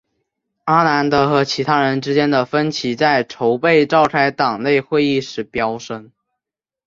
[0.65, 6.11] 阿南德和其他人之间的分歧在筹备召开党内会议时飙升。